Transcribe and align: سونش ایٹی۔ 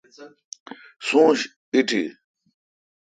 سونش 1.07 1.39
ایٹی۔ 1.73 2.03